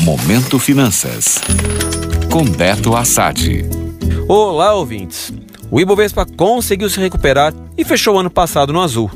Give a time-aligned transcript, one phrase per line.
[0.00, 1.40] Momento Finanças.
[2.30, 3.64] Com Beto Assad.
[4.28, 5.32] Olá, ouvintes.
[5.72, 9.10] O Ibovespa conseguiu se recuperar e fechou o ano passado no azul.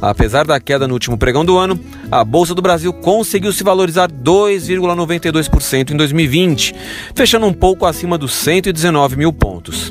[0.00, 1.80] Apesar da queda no último pregão do ano,
[2.12, 6.74] a Bolsa do Brasil conseguiu se valorizar 2,92% em 2020,
[7.14, 9.90] fechando um pouco acima dos 119 mil pontos.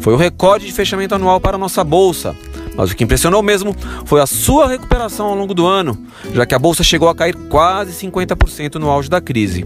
[0.00, 2.34] Foi o recorde de fechamento anual para a nossa Bolsa,
[2.76, 3.74] mas o que impressionou mesmo
[4.04, 5.98] foi a sua recuperação ao longo do ano,
[6.34, 9.64] já que a bolsa chegou a cair quase 50% no auge da crise.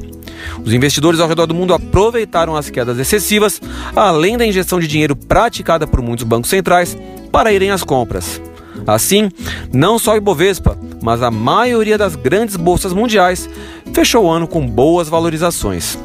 [0.64, 3.60] Os investidores ao redor do mundo aproveitaram as quedas excessivas,
[3.94, 6.96] além da injeção de dinheiro praticada por muitos bancos centrais,
[7.30, 8.40] para irem às compras.
[8.86, 9.30] Assim,
[9.72, 13.48] não só o Ibovespa, mas a maioria das grandes bolsas mundiais
[13.92, 15.98] fechou o ano com boas valorizações.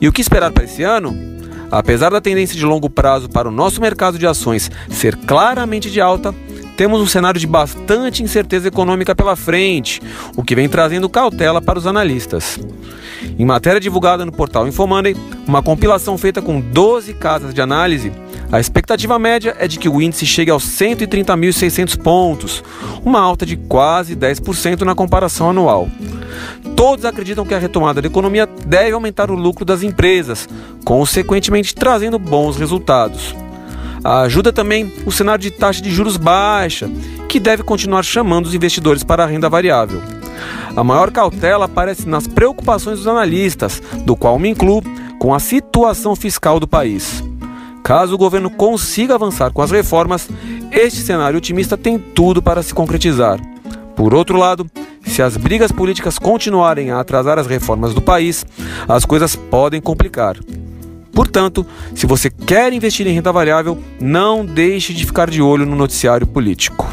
[0.00, 1.33] E o que esperar para esse ano?
[1.74, 6.00] Apesar da tendência de longo prazo para o nosso mercado de ações ser claramente de
[6.00, 6.32] alta,
[6.76, 10.00] temos um cenário de bastante incerteza econômica pela frente,
[10.36, 12.60] o que vem trazendo cautela para os analistas.
[13.36, 15.16] Em matéria divulgada no portal Infomoney,
[15.48, 18.12] uma compilação feita com 12 casas de análise,
[18.52, 22.62] a expectativa média é de que o índice chegue aos 130.600 pontos,
[23.04, 25.88] uma alta de quase 10% na comparação anual.
[26.76, 30.48] Todos acreditam que a retomada da economia deve aumentar o lucro das empresas,
[30.84, 33.34] consequentemente trazendo bons resultados.
[34.02, 36.90] Ajuda também o cenário de taxa de juros baixa,
[37.28, 40.02] que deve continuar chamando os investidores para a renda variável.
[40.76, 44.82] A maior cautela aparece nas preocupações dos analistas, do qual me incluo,
[45.18, 47.22] com a situação fiscal do país.
[47.82, 50.28] Caso o governo consiga avançar com as reformas,
[50.70, 53.38] este cenário otimista tem tudo para se concretizar.
[53.94, 54.66] Por outro lado,
[55.14, 58.44] se as brigas políticas continuarem a atrasar as reformas do país,
[58.88, 60.36] as coisas podem complicar.
[61.12, 65.76] Portanto, se você quer investir em renda variável, não deixe de ficar de olho no
[65.76, 66.92] noticiário político.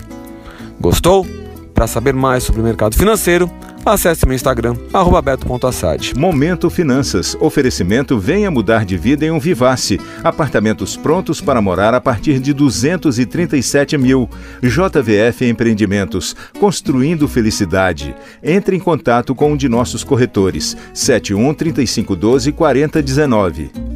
[0.79, 1.25] Gostou?
[1.73, 3.49] Para saber mais sobre o mercado financeiro,
[3.85, 4.75] acesse meu Instagram,
[5.23, 6.13] beto.assad.
[6.17, 7.35] Momento Finanças.
[7.39, 9.99] Oferecimento Venha Mudar de Vida em um Vivace.
[10.23, 14.29] Apartamentos prontos para morar a partir de 237 mil.
[14.61, 16.35] JVF Empreendimentos.
[16.59, 18.15] Construindo Felicidade.
[18.43, 20.77] Entre em contato com um de nossos corretores.
[20.93, 23.90] 71 3512 4019.